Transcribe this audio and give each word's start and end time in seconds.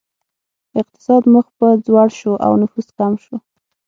اقتصاد 0.81 1.23
مخ 1.33 1.45
په 1.57 1.67
ځوړ 1.85 2.07
شو 2.19 2.33
او 2.45 2.51
نفوس 2.61 2.87
کم 2.97 3.13
شو. 3.23 3.35